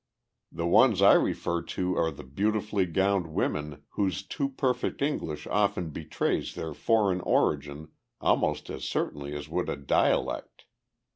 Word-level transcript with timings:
"The 0.51 0.65
ones 0.65 1.03
I 1.03 1.13
refer 1.13 1.61
to 1.61 1.95
are 1.95 2.09
the 2.09 2.23
beautifully 2.23 2.87
gowned 2.87 3.27
women 3.27 3.83
whose 3.89 4.23
too 4.23 4.49
perfect 4.49 4.99
English 4.99 5.45
often 5.45 5.91
betrays 5.91 6.55
their 6.55 6.73
foreign 6.73 7.21
origin 7.21 7.89
almost 8.19 8.71
as 8.71 8.83
certainly 8.83 9.35
as 9.35 9.47
would 9.47 9.69
a 9.69 9.75
dialect. 9.77 10.65